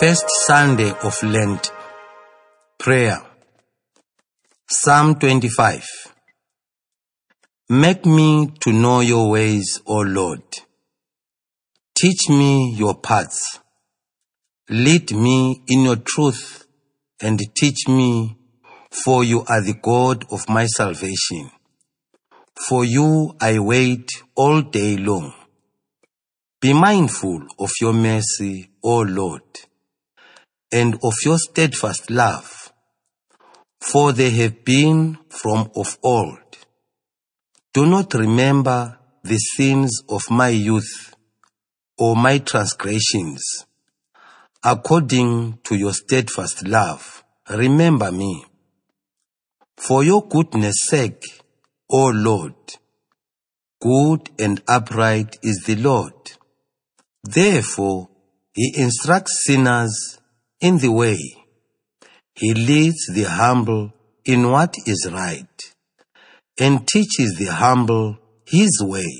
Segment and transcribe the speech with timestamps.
[0.00, 1.70] First Sunday of Lent.
[2.78, 3.18] Prayer.
[4.68, 5.84] Psalm 25.
[7.68, 10.42] Make me to know your ways, O Lord.
[11.96, 13.60] Teach me your paths.
[14.68, 16.66] Lead me in your truth
[17.20, 18.36] and teach me,
[18.90, 21.50] for you are the God of my salvation.
[22.68, 25.34] For you I wait all day long.
[26.60, 29.42] Be mindful of your mercy, O Lord,
[30.74, 32.72] and of your steadfast love,
[33.80, 36.40] for they have been from of old.
[37.72, 41.14] Do not remember the sins of my youth
[41.96, 43.66] or my transgressions.
[44.64, 48.44] According to your steadfast love, remember me.
[49.76, 51.22] For your goodness' sake,
[51.88, 52.56] O Lord,
[53.80, 56.32] good and upright is the Lord.
[57.22, 58.08] Therefore,
[58.54, 60.18] he instructs sinners
[60.64, 61.18] in the way.
[62.34, 63.92] He leads the humble
[64.24, 65.60] in what is right
[66.58, 68.16] and teaches the humble
[68.46, 69.12] his way.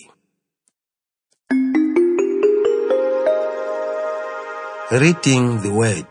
[4.90, 6.06] Reading the Word.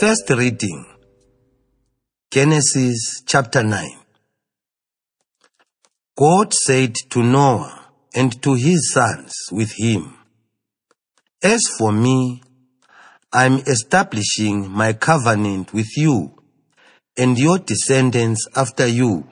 [0.00, 0.86] First reading
[2.30, 3.98] Genesis chapter 9.
[6.16, 10.14] God said to Noah and to his sons with him,
[11.42, 12.40] As for me,
[13.34, 16.36] I'm establishing my covenant with you
[17.16, 19.26] and your descendants after you,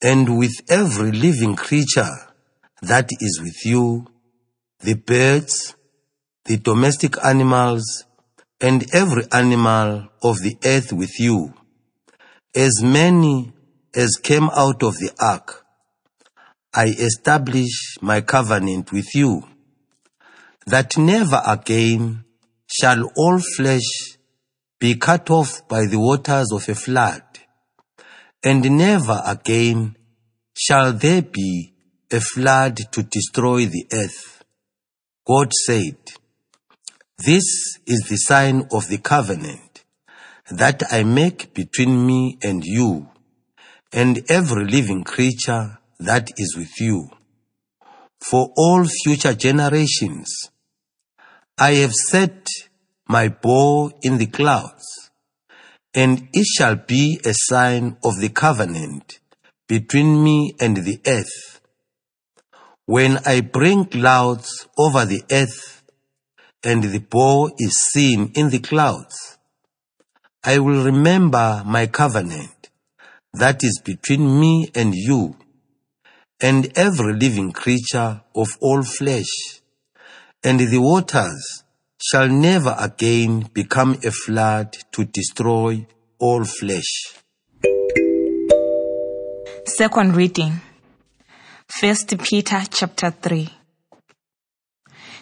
[0.00, 2.14] and with every living creature
[2.82, 4.06] that is with you,
[4.78, 5.74] the birds,
[6.44, 8.04] the domestic animals,
[8.60, 11.52] and every animal of the earth with you,
[12.54, 13.52] as many
[13.96, 15.66] as came out of the ark.
[16.72, 19.42] I establish my covenant with you,
[20.66, 22.24] that never again
[22.70, 24.18] shall all flesh
[24.78, 27.22] be cut off by the waters of a flood,
[28.42, 29.96] and never again
[30.56, 31.74] shall there be
[32.12, 34.44] a flood to destroy the earth.
[35.26, 35.98] God said,
[37.18, 39.84] This is the sign of the covenant
[40.50, 43.08] that I make between me and you,
[43.92, 47.10] and every living creature that is with you.
[48.20, 50.50] For all future generations,
[51.62, 52.46] I have set
[53.06, 55.10] my bow in the clouds,
[55.92, 59.20] and it shall be a sign of the covenant
[59.68, 61.60] between me and the earth.
[62.86, 65.82] When I bring clouds over the earth,
[66.64, 69.36] and the bow is seen in the clouds,
[70.42, 72.70] I will remember my covenant
[73.34, 75.36] that is between me and you
[76.40, 79.59] and every living creature of all flesh,
[80.42, 81.64] and the waters
[82.02, 85.86] shall never again become a flood to destroy
[86.18, 87.20] all flesh.
[89.66, 90.60] Second reading.
[91.68, 93.48] First Peter chapter 3.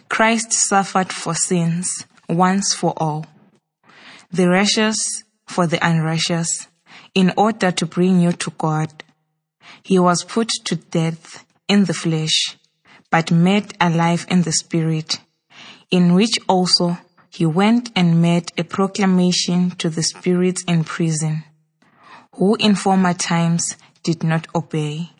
[0.09, 3.27] Christ suffered for sins once for all,
[4.31, 6.69] the righteous for the unrighteous,
[7.15, 9.05] in order to bring you to God.
[9.83, 12.57] He was put to death in the flesh,
[13.11, 15.21] but made alive in the spirit,
[15.91, 16.99] in which also
[17.31, 21.45] he went and made a proclamation to the spirits in prison,
[22.37, 25.11] who in former times did not obey,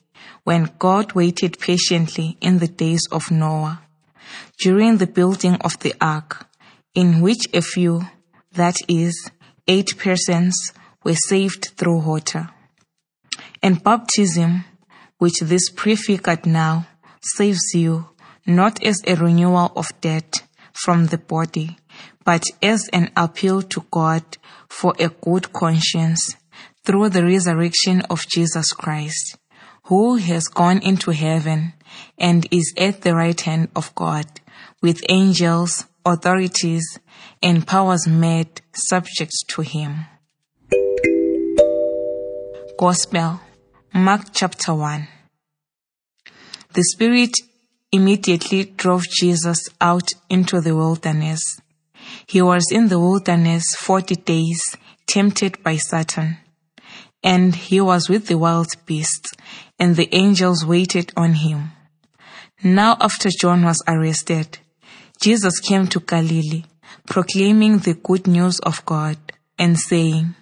[0.45, 3.83] when God waited patiently in the days of Noah,
[4.61, 6.47] during the building of the ark,
[6.95, 8.03] in which a few,
[8.53, 9.31] that is,
[9.67, 10.73] eight persons,
[11.05, 12.51] were saved through water.
[13.63, 14.65] And baptism,
[15.19, 16.87] which this prefigured now,
[17.21, 18.09] saves you,
[18.47, 20.43] not as a renewal of debt
[20.73, 21.79] from the body,
[22.25, 24.23] but as an appeal to God
[24.69, 26.37] for a good conscience
[26.85, 29.37] through the resurrection of Jesus Christ,
[29.85, 31.75] who has gone into heaven
[32.17, 34.27] and is at the right hand of God,
[34.83, 36.99] with angels, authorities,
[37.43, 40.07] and powers made subject to him.
[42.79, 43.41] Gospel,
[43.93, 45.09] Mark chapter 1.
[46.79, 47.35] The Spirit
[47.91, 51.43] immediately drove Jesus out into the wilderness.
[52.29, 54.63] He was in the wilderness forty days,
[55.05, 56.37] tempted by Satan.
[57.21, 59.33] And he was with the wild beasts,
[59.81, 61.73] and the angels waited on him.
[62.63, 64.61] Now, after John was arrested,
[65.21, 66.63] Jesus came to Galilee,
[67.09, 69.19] proclaiming the good news of God,
[69.59, 70.37] and saying,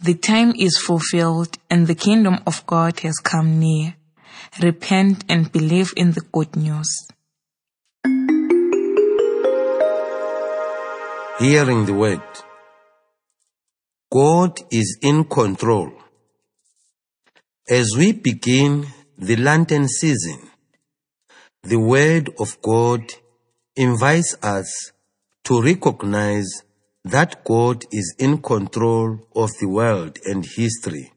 [0.00, 3.94] The time is fulfilled, and the kingdom of God has come near.
[4.62, 7.08] Repent and believe in the good news.
[11.38, 12.20] hearing the word.
[14.10, 15.92] God is in control.
[17.68, 20.50] As we begin the Lenten season,
[21.62, 23.02] the word of God
[23.76, 24.92] invites us
[25.44, 26.48] to recognize
[27.04, 31.12] that God is in control of the world and history,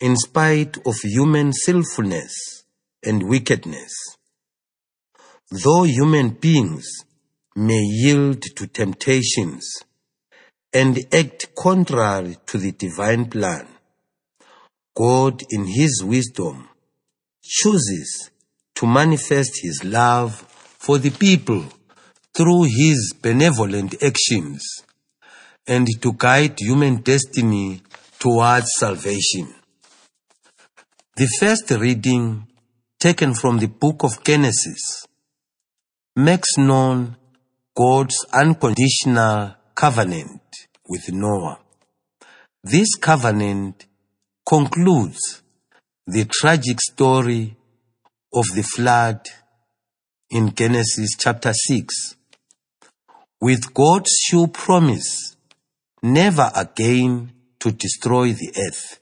[0.00, 2.64] in spite of human sinfulness
[3.02, 3.92] and wickedness.
[5.50, 6.86] Though human beings
[7.54, 9.66] may yield to temptations
[10.72, 13.66] and act contrary to the divine plan,
[14.94, 16.68] God in His wisdom
[17.42, 18.30] chooses
[18.74, 20.34] to manifest His love
[20.78, 21.64] for the people
[22.34, 24.62] through His benevolent actions
[25.66, 27.82] and to guide human destiny
[28.18, 29.55] towards salvation.
[31.16, 32.46] The first reading
[33.00, 35.06] taken from the book of Genesis
[36.14, 37.16] makes known
[37.74, 40.42] God's unconditional covenant
[40.86, 41.58] with Noah.
[42.62, 43.86] This covenant
[44.46, 45.40] concludes
[46.06, 47.56] the tragic story
[48.34, 49.26] of the flood
[50.28, 52.14] in Genesis chapter 6
[53.40, 55.34] with God's sure promise
[56.02, 59.00] never again to destroy the earth.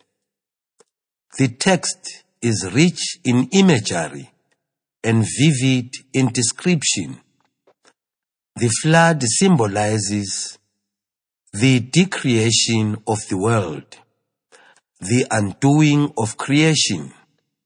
[1.37, 4.31] The text is rich in imagery
[5.03, 7.21] and vivid in description.
[8.55, 10.59] The flood symbolizes
[11.53, 13.99] the decreation of the world,
[15.01, 17.13] the undoing of creation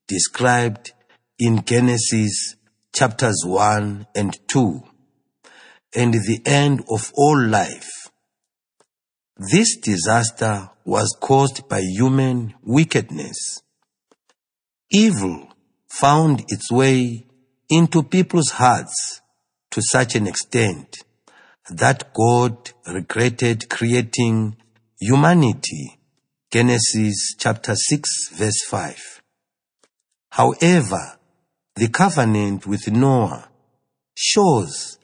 [0.07, 0.93] described
[1.39, 2.57] in Genesis
[2.95, 4.83] chapters 1 and 2,
[5.95, 7.98] and the end of all life.
[9.39, 13.63] This disaster was caused by human wickedness.
[14.91, 15.55] Evil
[15.89, 17.25] found its way
[17.71, 19.21] into people's hearts
[19.71, 21.05] to such an extent
[21.71, 24.57] that God regretted creating
[24.99, 26.01] humanity.
[26.51, 29.23] Genesis chapter 6 verse 5.
[30.31, 31.19] However,
[31.77, 33.49] the covenant with Noah
[34.17, 34.99] shows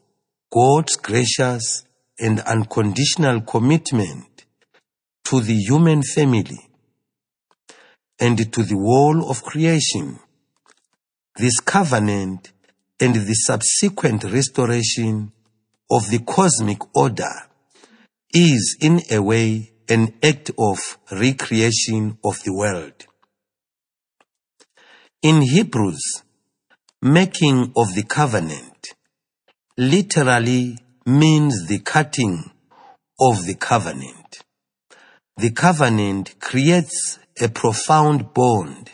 [0.52, 1.84] God's gracious
[2.18, 4.44] and unconditional commitment
[5.24, 6.68] to the human family
[8.20, 10.18] and to the whole of creation.
[11.36, 12.52] This covenant
[13.00, 15.32] and the subsequent restoration
[15.90, 17.32] of the cosmic order
[18.32, 23.06] is in a way an act of recreation of the world.
[25.22, 26.22] In Hebrews,
[27.02, 28.94] making of the covenant
[29.76, 32.50] literally means the cutting
[33.20, 34.42] of the covenant.
[35.36, 38.90] The covenant creates a profound bond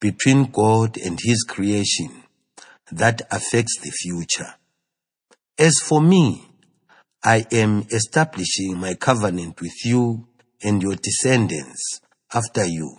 [0.00, 2.24] between God and His creation
[2.90, 4.54] that affects the future.
[5.58, 6.48] As for me,
[7.24, 10.26] I am establishing my covenant with you
[10.62, 12.00] and your descendants
[12.32, 12.98] after you,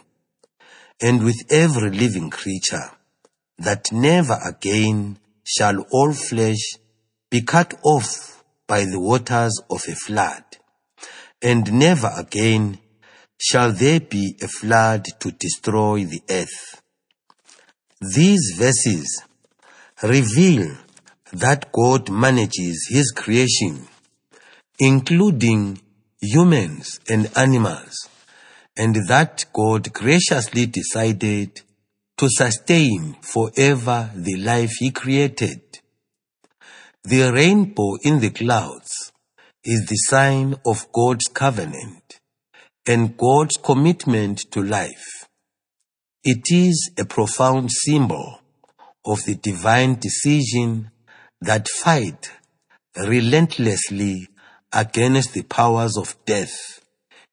[1.02, 2.92] and with every living creature,
[3.58, 6.78] that never again shall all flesh
[7.30, 8.37] be cut off
[8.68, 10.44] by the waters of a flood,
[11.42, 12.80] and never again
[13.40, 16.81] shall there be a flood to destroy the earth.
[18.02, 19.24] These verses
[20.04, 20.78] reveal
[21.34, 23.88] that God manages His creation,
[24.80, 25.82] including
[26.22, 28.10] humans and animals,
[28.75, 31.62] and that God graciously decided
[32.18, 35.62] to sustain forever the life He created.
[37.10, 39.14] The rainbow in the clouds
[39.64, 42.20] is the sign of God's covenant
[42.86, 45.26] and God's commitment to life.
[46.26, 48.42] It is a profound symbol
[49.06, 50.92] of the divine decision
[51.40, 52.30] that fight
[52.98, 54.28] relentlessly
[54.74, 56.82] against the powers of death,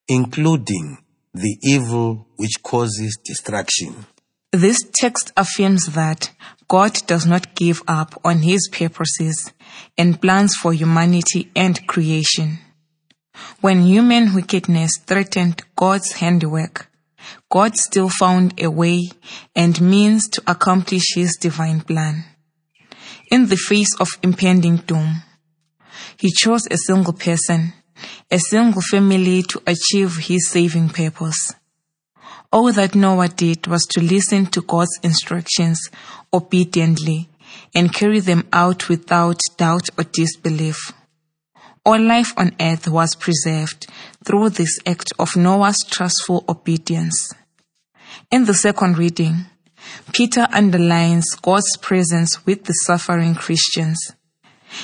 [0.07, 0.99] including
[1.33, 4.07] the evil which causes destruction.
[4.53, 6.31] This text affirms that
[6.69, 9.53] God does not give up on his purposes
[9.99, 12.59] and plans for humanity and creation.
[13.61, 16.91] When human wickedness threatened God's handiwork,
[17.51, 19.11] God still found a way
[19.55, 22.25] and means to accomplish his divine plan.
[23.31, 25.23] In the face of impending doom,
[26.17, 27.73] he chose a single person,
[28.31, 31.55] a single family to achieve his saving purpose.
[32.55, 35.91] All that Noah did was to listen to God's instructions
[36.33, 37.29] obediently
[37.75, 40.93] and carry them out without doubt or disbelief.
[41.85, 43.89] All life on earth was preserved
[44.25, 47.35] through this act of Noah's trustful obedience.
[48.31, 49.47] In the second reading,
[50.13, 53.99] Peter underlines God's presence with the suffering Christians.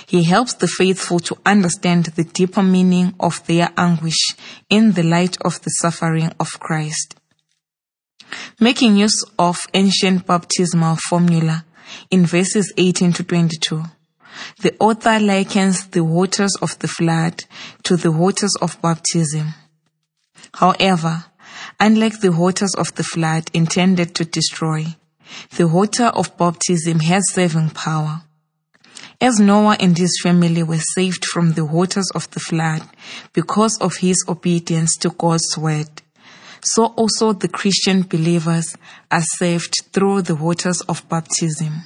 [0.09, 4.35] He helps the faithful to understand the deeper meaning of their anguish
[4.69, 7.20] in the light of the suffering of Christ.
[8.59, 11.65] Making use of ancient baptismal formula
[12.11, 13.83] in verses 18 to 22,
[14.61, 17.45] the author likens the waters of the flood
[17.83, 19.55] to the waters of baptism.
[20.55, 21.25] However,
[21.79, 24.97] unlike the waters of the flood intended to destroy,
[25.57, 28.23] the water of baptism has saving power.
[29.21, 32.83] As Noah and his family were saved from the waters of the flood
[33.33, 36.03] because of his obedience to God's word,
[36.63, 38.77] so also the Christian believers
[39.11, 41.83] are saved through the waters of baptism.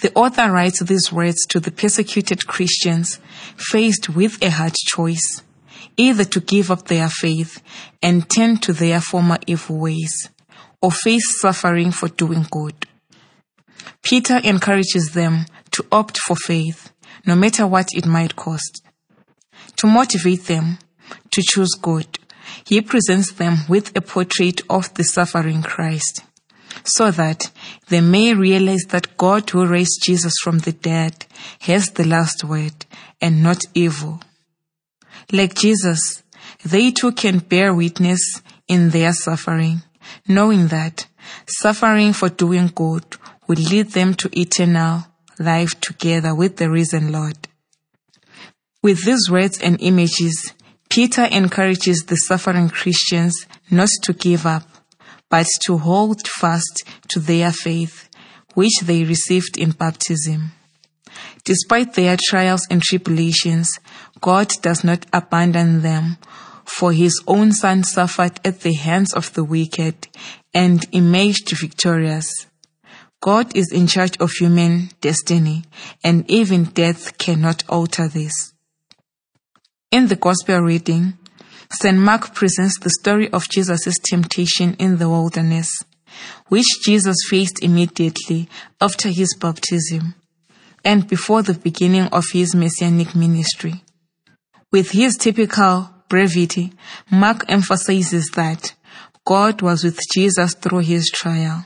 [0.00, 3.18] The author writes these words to the persecuted Christians
[3.56, 5.42] faced with a hard choice,
[5.96, 7.62] either to give up their faith
[8.02, 10.28] and turn to their former evil ways,
[10.82, 12.86] or face suffering for doing good.
[14.02, 16.92] Peter encourages them to opt for faith,
[17.24, 18.82] no matter what it might cost.
[19.76, 20.78] To motivate them
[21.30, 22.15] to choose good,
[22.64, 26.24] he presents them with a portrait of the suffering Christ,
[26.84, 27.50] so that
[27.88, 31.26] they may realize that God who raised Jesus from the dead
[31.60, 32.86] has the last word
[33.20, 34.20] and not evil.
[35.32, 36.22] Like Jesus,
[36.64, 39.82] they too can bear witness in their suffering,
[40.28, 41.06] knowing that
[41.46, 43.04] suffering for doing good
[43.48, 45.04] will lead them to eternal
[45.38, 47.48] life together with the risen Lord.
[48.82, 50.52] With these words and images,
[50.88, 54.68] Peter encourages the suffering Christians not to give up,
[55.28, 58.08] but to hold fast to their faith,
[58.54, 60.52] which they received in baptism.
[61.44, 63.78] Despite their trials and tribulations,
[64.20, 66.18] God does not abandon them,
[66.64, 70.08] for his own son suffered at the hands of the wicked
[70.52, 72.46] and emerged victorious.
[73.20, 75.64] God is in charge of human destiny,
[76.02, 78.52] and even death cannot alter this.
[79.96, 81.14] In the Gospel reading,
[81.72, 81.96] St.
[81.96, 85.70] Mark presents the story of Jesus' temptation in the wilderness,
[86.48, 88.46] which Jesus faced immediately
[88.78, 90.14] after his baptism
[90.84, 93.82] and before the beginning of his messianic ministry.
[94.70, 96.74] With his typical brevity,
[97.10, 98.74] Mark emphasizes that
[99.24, 101.64] God was with Jesus through his trial.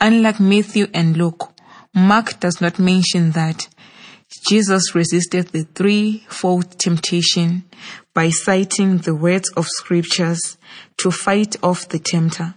[0.00, 1.52] Unlike Matthew and Luke,
[1.92, 3.66] Mark does not mention that
[4.48, 7.64] Jesus resisted the threefold temptation
[8.14, 10.58] by citing the words of scriptures
[10.98, 12.54] to fight off the tempter.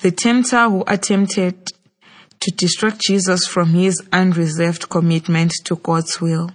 [0.00, 1.72] The tempter who attempted
[2.40, 6.50] to distract Jesus from his unreserved commitment to God's will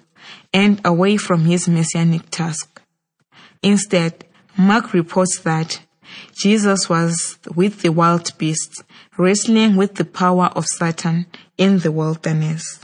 [0.54, 2.82] and away from his messianic task.
[3.62, 4.26] Instead,
[4.58, 5.82] Mark reports that
[6.36, 8.84] Jesus was with the wild beasts,
[9.18, 11.26] wrestling with the power of Satan
[11.58, 12.80] in the wilderness.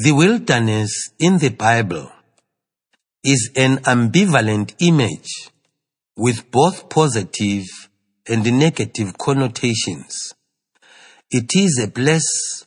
[0.00, 2.12] The wilderness in the Bible
[3.24, 5.50] is an ambivalent image
[6.16, 7.64] with both positive
[8.28, 10.34] and negative connotations.
[11.32, 12.64] It is a place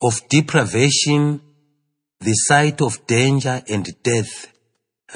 [0.00, 1.40] of deprivation,
[2.20, 4.52] the site of danger and death,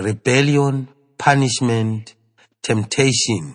[0.00, 2.17] rebellion, punishment,
[2.61, 3.55] temptation,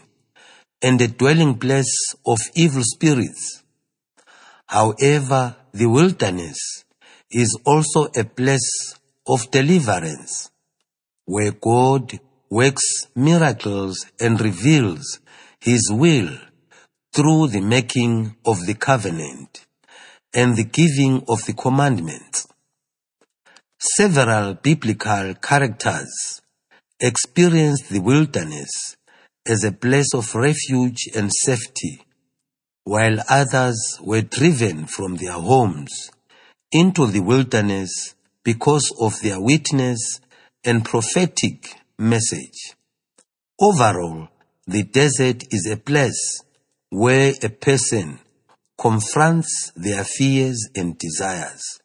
[0.82, 3.64] and a dwelling place of evil spirits.
[4.68, 6.81] However, the wilderness
[7.32, 8.96] is also a place
[9.28, 10.52] of deliverance,
[11.26, 12.20] where God
[12.50, 15.20] works miracles and reveals
[15.60, 16.38] His will
[17.14, 19.66] through the making of the covenant
[20.34, 22.48] and the giving of the commandments.
[23.80, 26.42] Several biblical characters
[27.00, 28.96] experienced the wilderness
[29.46, 32.02] as a place of refuge and safety,
[32.84, 36.12] while others were driven from their homes
[36.72, 40.20] into the wilderness because of their witness
[40.64, 42.76] and prophetic message.
[43.60, 44.30] Overall,
[44.68, 46.44] the desert is a place
[46.90, 48.20] where a person
[48.78, 51.80] confronts their fears and desires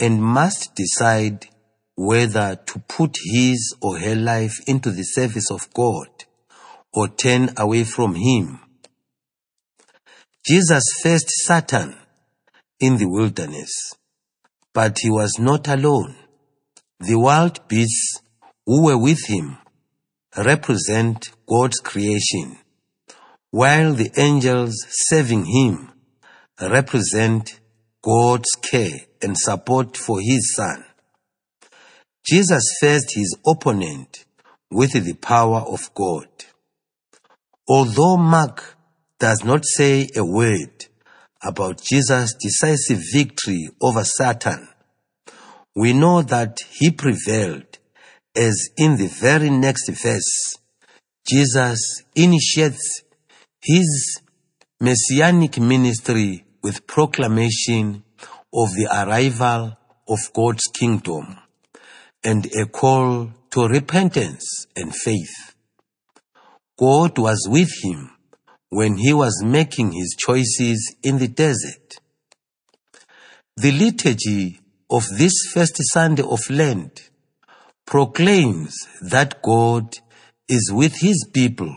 [0.00, 1.46] and must decide
[1.94, 6.08] whether to put his or her life into the service of God
[6.92, 8.60] or turn away from him.
[10.46, 11.96] Jesus faced Satan
[12.78, 13.94] in the wilderness,
[14.76, 16.14] but he was not alone.
[17.00, 18.20] The wild beasts
[18.66, 19.56] who were with him
[20.36, 22.58] represent God's creation,
[23.50, 24.74] while the angels
[25.08, 25.92] serving him
[26.60, 27.58] represent
[28.04, 30.84] God's care and support for his son.
[32.28, 34.26] Jesus faced his opponent
[34.70, 36.28] with the power of God.
[37.66, 38.76] Although Mark
[39.18, 40.84] does not say a word
[41.46, 44.68] about Jesus' decisive victory over Satan,
[45.74, 47.78] we know that he prevailed
[48.36, 50.58] as in the very next verse,
[51.26, 53.02] Jesus initiates
[53.62, 54.20] his
[54.80, 58.04] messianic ministry with proclamation
[58.52, 59.76] of the arrival
[60.08, 61.38] of God's kingdom
[62.22, 65.54] and a call to repentance and faith.
[66.78, 68.10] God was with him
[68.76, 71.96] when he was making his choices in the desert.
[73.56, 77.08] The liturgy of this first Sunday of Lent
[77.86, 79.94] proclaims that God
[80.46, 81.74] is with his people,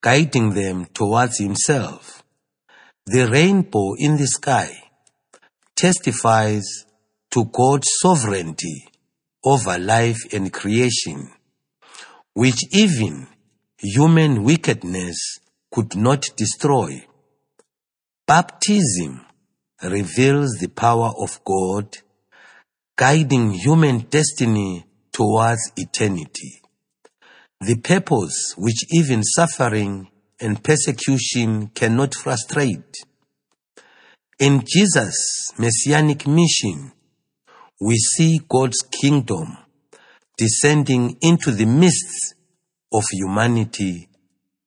[0.00, 2.22] guiding them towards himself.
[3.04, 4.70] The rainbow in the sky
[5.76, 6.86] testifies
[7.32, 8.88] to God's sovereignty
[9.44, 11.30] over life and creation,
[12.32, 13.26] which even
[13.76, 15.40] human wickedness
[15.76, 17.04] could not destroy.
[18.26, 19.20] Baptism
[19.82, 21.98] reveals the power of God,
[22.96, 26.62] guiding human destiny towards eternity.
[27.60, 30.08] The purpose which even suffering
[30.40, 32.96] and persecution cannot frustrate.
[34.38, 36.92] In Jesus' messianic mission,
[37.82, 39.58] we see God's kingdom
[40.38, 42.34] descending into the midst
[42.90, 44.08] of humanity,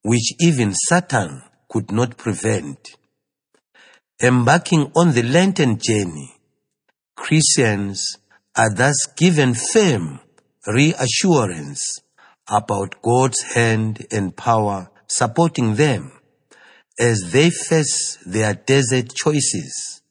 [0.03, 2.79] which even Satan could not prevent.
[4.21, 6.35] Embarking on the Lenten journey,
[7.15, 8.17] Christians
[8.55, 10.19] are thus given firm
[10.67, 11.99] reassurance
[12.47, 16.11] about God's hand and power supporting them
[16.99, 20.01] as they face their desert choices.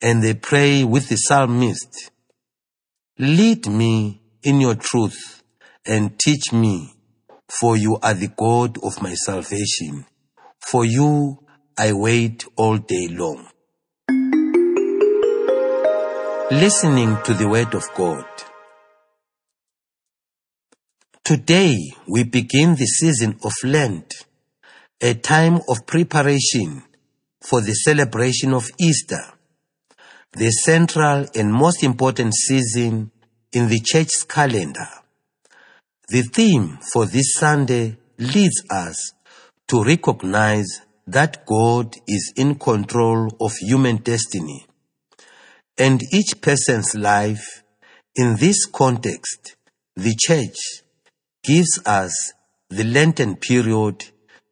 [0.00, 2.10] And they pray with the psalmist,
[3.18, 5.42] Lead me in your truth
[5.86, 6.91] and teach me,
[7.60, 10.06] for you are the God of my salvation.
[10.58, 11.38] For you
[11.76, 13.46] I wait all day long.
[16.50, 18.24] Listening to the word of God.
[21.24, 21.76] Today
[22.08, 24.24] we begin the season of Lent,
[25.00, 26.82] a time of preparation
[27.40, 29.24] for the celebration of Easter,
[30.32, 33.10] the central and most important season
[33.52, 35.01] in the church's calendar.
[36.08, 39.12] The theme for this Sunday leads us
[39.68, 44.66] to recognize that God is in control of human destiny
[45.78, 47.62] and each person's life.
[48.14, 49.56] In this context,
[49.96, 50.82] the church
[51.42, 52.32] gives us
[52.68, 54.04] the Lenten period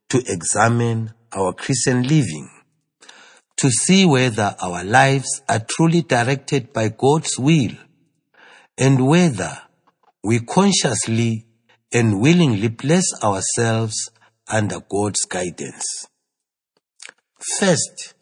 [0.09, 2.49] to examine our Christian living,
[3.57, 7.73] to see whether our lives are truly directed by God's will,
[8.79, 9.59] and whether
[10.23, 11.47] we consciously
[11.93, 14.11] and willingly place ourselves
[14.49, 16.07] under God's guidance.
[17.59, 18.15] First,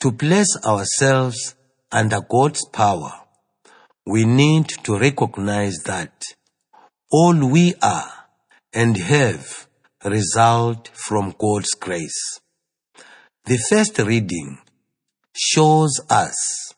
[0.00, 1.54] to place ourselves
[1.92, 3.12] under God's power,
[4.06, 6.22] we need to recognize that
[7.12, 8.12] all we are
[8.72, 9.66] and have
[10.04, 12.40] result from God's grace.
[13.44, 14.58] The first reading
[15.34, 16.74] shows us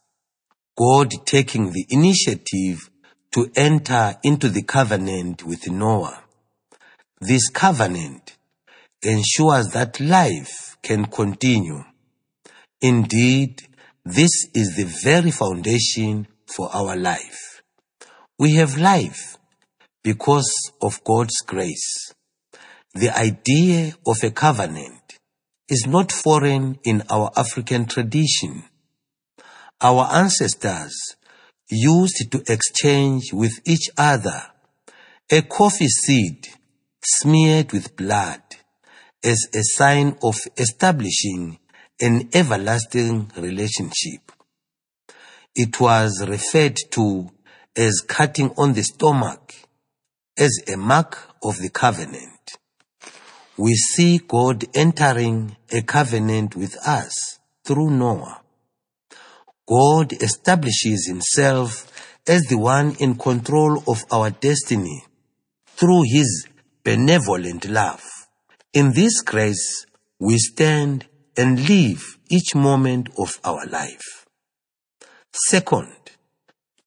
[0.76, 2.90] God taking the initiative
[3.32, 6.22] to enter into the covenant with Noah.
[7.20, 8.36] This covenant
[9.02, 11.84] ensures that life can continue.
[12.80, 13.62] Indeed,
[14.04, 17.62] this is the very foundation for our life.
[18.38, 19.38] We have life
[20.02, 22.12] because of God's grace.
[22.94, 25.18] The idea of a covenant
[25.68, 28.64] is not foreign in our African tradition.
[29.80, 31.16] Our ancestors
[31.72, 34.42] used to exchange with each other
[35.30, 36.48] a coffee seed
[37.02, 38.42] smeared with blood
[39.24, 41.58] as a sign of establishing
[42.00, 44.32] an everlasting relationship.
[45.54, 47.30] It was referred to
[47.74, 49.54] as cutting on the stomach
[50.36, 52.58] as a mark of the covenant.
[53.56, 58.41] We see God entering a covenant with us through Noah.
[59.72, 61.90] God establishes himself
[62.26, 65.02] as the one in control of our destiny
[65.66, 66.46] through his
[66.84, 68.02] benevolent love.
[68.74, 69.86] In this grace,
[70.18, 71.06] we stand
[71.38, 74.26] and live each moment of our life.
[75.32, 75.96] Second,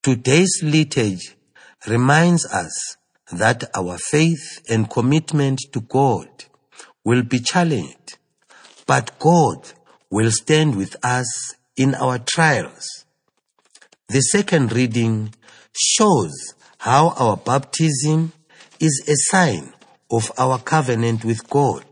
[0.03, 1.29] today's liturgy
[1.87, 2.97] reminds us
[3.31, 6.27] that our faith and commitment to God
[7.03, 8.19] will be challenged,
[8.85, 9.71] but God
[10.11, 13.05] will stand with us in our trials.
[14.07, 15.33] The second reading
[15.75, 18.31] shows how our baptism
[18.79, 19.73] is a sign
[20.11, 21.85] of our covenant with God.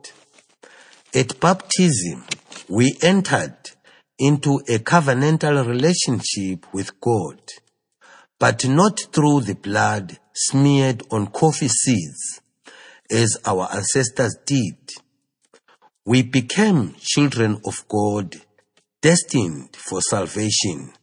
[1.14, 2.24] At baptism,
[2.70, 3.58] we entered
[4.20, 7.40] into a covenantal relationship with God.
[8.44, 12.42] but not through the blood smeared on coffee seeds,
[13.10, 14.76] as our ancestors did.
[16.06, 18.42] We became children of God,
[19.04, 20.94] destined for salvation,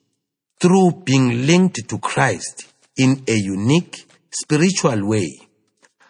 [0.58, 5.28] through being linked to Christ in a unique spiritual way.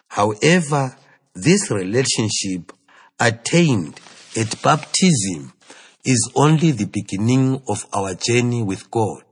[0.07, 0.95] However,
[1.35, 2.71] this relationship
[3.19, 3.99] attained
[4.37, 5.51] at baptism
[6.05, 9.23] is only the beginning of our journey with God.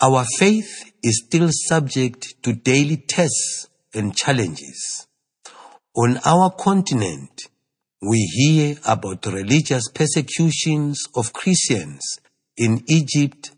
[0.00, 5.08] Our faith is still subject to daily tests and challenges.
[5.96, 7.48] On our continent,
[8.02, 12.18] we hear about religious persecutions of Christians
[12.56, 13.52] in Egypt,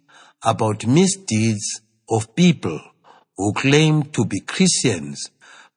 [0.44, 1.80] about misdeeds
[2.10, 2.78] of people
[3.38, 5.30] who claim to be Christians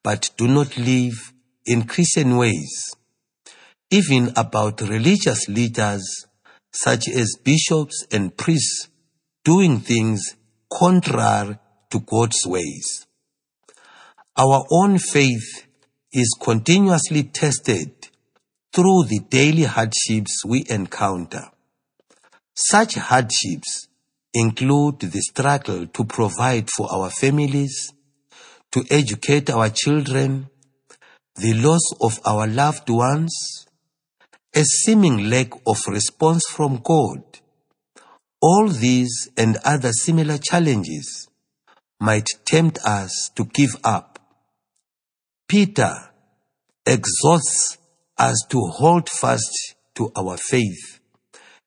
[0.04, 1.34] but do not live
[1.66, 2.94] in Christian ways.
[3.90, 6.26] Even about religious leaders
[6.74, 8.90] such as bishops and priests
[9.46, 10.36] doing things
[10.72, 11.58] contrary
[11.90, 13.08] to God's ways.
[14.36, 15.68] Our own faith
[16.12, 17.97] is continuously tested
[18.74, 21.50] through the daily hardships we encounter.
[22.56, 23.88] Such hardships
[24.34, 27.94] include the struggle to provide for our families,
[28.72, 30.50] to educate our children,
[31.36, 33.68] the loss of our loved ones,
[34.56, 37.24] a seeming lack of response from God,
[38.42, 41.28] all these and other similar challenges
[42.00, 44.20] might tempt us to give up.
[45.48, 45.94] Peter
[46.86, 47.78] exhorts
[48.18, 51.00] us to hold fast to our faith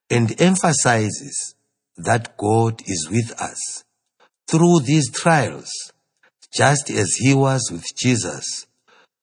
[0.09, 1.55] and emphasizes
[1.97, 3.85] that God is with us
[4.49, 5.71] through these trials,
[6.53, 8.67] just as he was with Jesus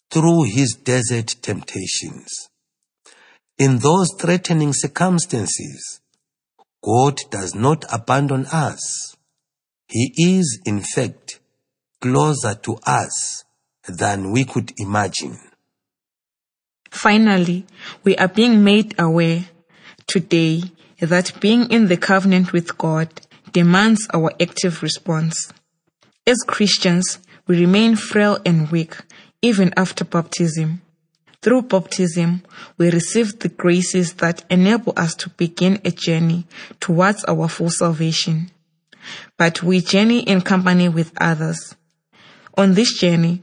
[0.09, 2.49] through his desert temptations.
[3.57, 5.99] In those threatening circumstances,
[6.83, 9.15] God does not abandon us.
[9.89, 11.39] He is, in fact,
[12.01, 13.43] closer to us
[13.87, 15.37] than we could imagine.
[16.89, 17.65] Finally,
[18.03, 19.45] we are being made aware
[20.07, 20.61] today
[20.99, 23.09] that being in the covenant with God
[23.51, 25.53] demands our active response.
[26.25, 28.95] As Christians, we remain frail and weak
[29.41, 30.81] even after baptism.
[31.41, 32.43] Through baptism,
[32.77, 36.47] we receive the graces that enable us to begin a journey
[36.79, 38.51] towards our full salvation.
[39.37, 41.75] But we journey in company with others.
[42.57, 43.41] On this journey,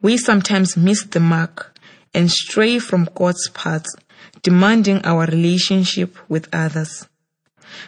[0.00, 1.73] we sometimes miss the mark
[2.14, 3.84] and stray from God's path,
[4.42, 7.08] demanding our relationship with others.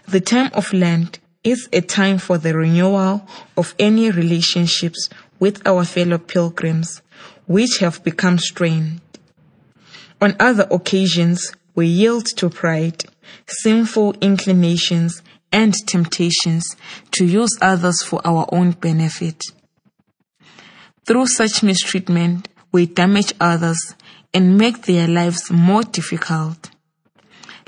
[0.09, 5.09] The time of Lent is a time for the renewal of any relationships
[5.39, 7.03] with our fellow pilgrims,
[7.47, 9.01] which have become strained.
[10.21, 13.05] On other occasions, we yield to pride,
[13.47, 16.75] sinful inclinations, and temptations
[17.13, 19.41] to use others for our own benefit.
[21.05, 23.95] Through such mistreatment, we damage others
[24.33, 26.71] and make their lives more difficult.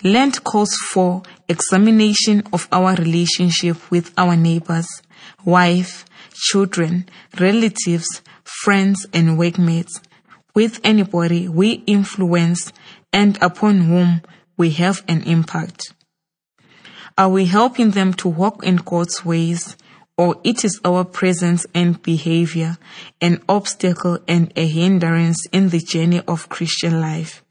[0.05, 4.87] Lent calls for examination of our relationship with our neighbors,
[5.45, 7.09] wife, children,
[7.41, 10.01] relatives, friends, and workmates
[10.55, 12.73] with anybody we influence
[13.13, 14.21] and upon whom
[14.57, 15.95] we have an impact?
[17.17, 19.77] Are we helping them to walk in God's ways,
[20.19, 22.77] or it is our presence and behavior
[23.23, 27.43] an obstacle and a hindrance in the journey of Christian life?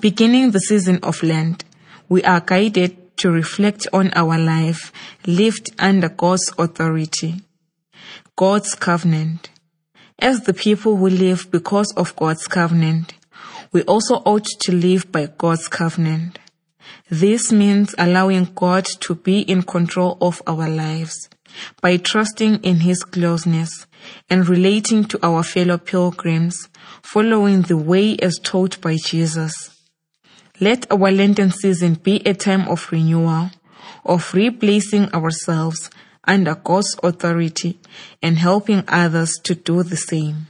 [0.00, 1.64] Beginning the season of Lent,
[2.08, 4.92] we are guided to reflect on our life
[5.26, 7.34] lived under God's authority,
[8.36, 9.50] God's covenant,
[10.20, 13.14] as the people who live because of God's covenant,
[13.72, 16.38] we also ought to live by God's covenant.
[17.10, 21.28] This means allowing God to be in control of our lives
[21.80, 23.86] by trusting in His closeness
[24.28, 26.68] and relating to our fellow pilgrims,
[27.02, 29.52] following the way as taught by Jesus.
[30.60, 33.50] Let our Lenten season be a time of renewal,
[34.04, 35.90] of replacing ourselves
[36.24, 37.78] under God's authority
[38.22, 40.46] and helping others to do the same.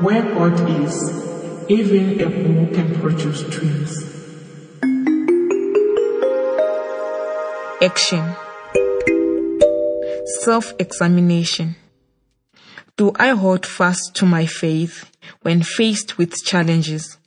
[0.00, 1.35] Where God is,
[1.68, 4.12] even bull can produce twins.
[7.82, 8.36] Action
[10.42, 11.76] Self examination.
[12.96, 15.10] Do I hold fast to my faith
[15.42, 17.18] when faced with challenges?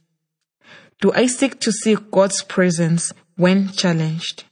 [1.01, 4.45] Do I seek to seek God's presence when challenged?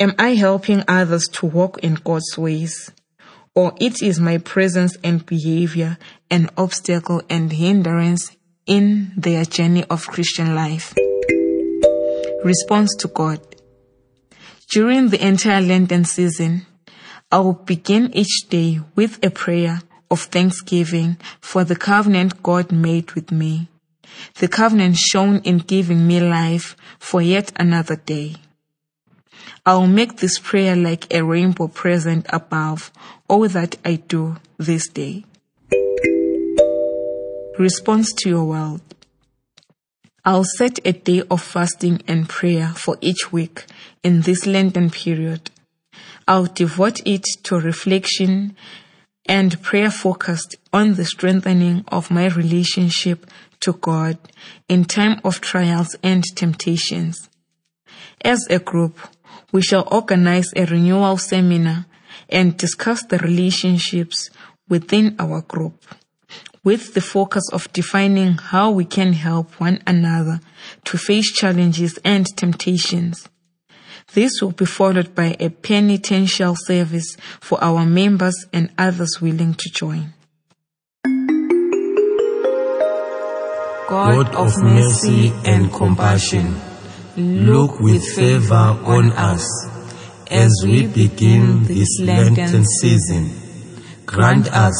[0.00, 2.90] Am I helping others to walk in God's ways?
[3.54, 5.98] Or it is my presence and behavior
[6.30, 8.30] an obstacle and hindrance
[8.68, 10.94] in their journey of Christian life?
[12.44, 13.40] Response to God.
[14.70, 16.66] During the entire Lenten season,
[17.32, 23.12] I will begin each day with a prayer of thanksgiving for the covenant God made
[23.12, 23.68] with me,
[24.38, 28.36] the covenant shown in giving me life for yet another day.
[29.66, 32.90] I will make this prayer like a rainbow present above
[33.28, 35.24] all that I do this day.
[37.58, 38.82] Response to your world.
[40.24, 43.64] I'll set a day of fasting and prayer for each week
[44.04, 45.50] in this Lenten period.
[46.28, 48.54] I'll devote it to reflection
[49.26, 53.26] and prayer focused on the strengthening of my relationship
[53.58, 54.18] to God
[54.68, 57.28] in time of trials and temptations.
[58.24, 58.96] As a group,
[59.50, 61.86] we shall organize a renewal seminar
[62.28, 64.30] and discuss the relationships
[64.68, 65.82] within our group
[66.64, 70.40] with the focus of defining how we can help one another
[70.84, 73.28] to face challenges and temptations.
[74.14, 79.70] This will be followed by a penitential service for our members and others willing to
[79.70, 80.14] join.
[83.88, 86.56] God of mercy and compassion,
[87.16, 89.46] look with favor on us
[90.30, 93.30] as we begin this Lenten season.
[94.04, 94.76] Grant us,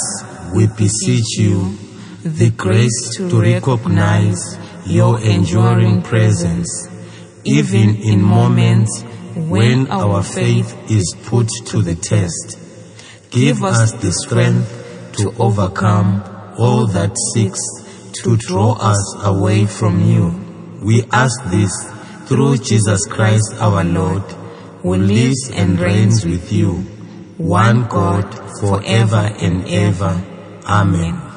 [0.54, 1.76] we beseech you,
[2.22, 6.88] the grace to recognize your enduring presence,
[7.44, 9.02] even in moments
[9.34, 12.58] when our faith is put to the test.
[13.30, 16.22] Give us the strength to overcome
[16.58, 17.60] all that seeks
[18.22, 20.80] to draw us away from you.
[20.82, 21.72] We ask this
[22.26, 24.22] through Jesus Christ our Lord,
[24.82, 26.74] who lives and reigns with you,
[27.36, 28.26] one God,
[28.60, 30.22] forever and ever.
[30.68, 31.27] Amen.